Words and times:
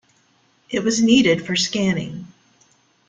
It 0.71 0.83
was 0.83 0.99
needed 0.99 1.45
for 1.45 1.55
scanning. 1.55 2.25